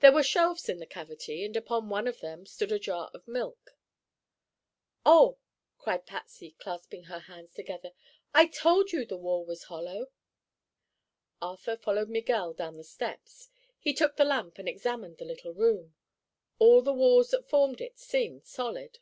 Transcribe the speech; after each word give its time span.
There 0.00 0.10
were 0.10 0.24
shelves 0.24 0.68
in 0.68 0.80
the 0.80 0.86
cavity 0.86 1.44
and 1.44 1.56
upon 1.56 1.88
one 1.88 2.08
of 2.08 2.18
them 2.18 2.44
stood 2.46 2.72
a 2.72 2.80
jar 2.80 3.12
of 3.14 3.28
milk. 3.28 3.76
"Oh," 5.06 5.38
cried 5.78 6.04
Patsy, 6.04 6.56
clasping 6.58 7.04
her 7.04 7.20
hands 7.20 7.54
together. 7.54 7.92
"I 8.34 8.48
told 8.48 8.90
you 8.90 9.04
the 9.06 9.16
wall 9.16 9.44
was 9.44 9.62
hollow!" 9.62 10.10
Arthur 11.40 11.76
followed 11.76 12.08
Miguel 12.10 12.54
down 12.54 12.76
the 12.76 12.82
steps. 12.82 13.50
He 13.78 13.94
took 13.94 14.16
the 14.16 14.24
lamp 14.24 14.58
and 14.58 14.68
examined 14.68 15.18
the 15.18 15.24
little 15.24 15.54
room. 15.54 15.94
All 16.58 16.82
the 16.82 16.92
walls 16.92 17.30
that 17.30 17.48
formed 17.48 17.80
it 17.80 18.00
seemed 18.00 18.44
solid. 18.44 18.98